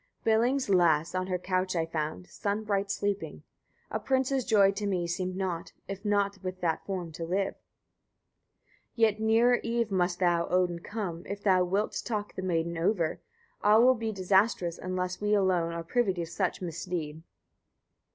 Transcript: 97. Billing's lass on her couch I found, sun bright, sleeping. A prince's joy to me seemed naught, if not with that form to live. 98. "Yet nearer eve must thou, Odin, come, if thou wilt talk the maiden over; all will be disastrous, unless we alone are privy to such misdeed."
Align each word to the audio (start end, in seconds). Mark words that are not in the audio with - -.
97. 0.25 0.25
Billing's 0.41 0.69
lass 0.69 1.13
on 1.13 1.27
her 1.27 1.37
couch 1.37 1.75
I 1.75 1.85
found, 1.85 2.25
sun 2.25 2.63
bright, 2.63 2.89
sleeping. 2.89 3.43
A 3.91 3.99
prince's 3.99 4.43
joy 4.45 4.71
to 4.71 4.87
me 4.87 5.05
seemed 5.05 5.35
naught, 5.35 5.73
if 5.87 6.03
not 6.03 6.39
with 6.41 6.59
that 6.61 6.83
form 6.87 7.11
to 7.11 7.23
live. 7.23 7.53
98. 8.97 9.05
"Yet 9.05 9.19
nearer 9.19 9.55
eve 9.61 9.91
must 9.91 10.17
thou, 10.17 10.47
Odin, 10.47 10.79
come, 10.79 11.23
if 11.27 11.43
thou 11.43 11.63
wilt 11.65 12.01
talk 12.03 12.33
the 12.33 12.41
maiden 12.41 12.79
over; 12.79 13.19
all 13.63 13.83
will 13.83 13.93
be 13.93 14.11
disastrous, 14.11 14.79
unless 14.79 15.21
we 15.21 15.35
alone 15.35 15.71
are 15.71 15.83
privy 15.83 16.15
to 16.15 16.25
such 16.25 16.63
misdeed." 16.63 17.21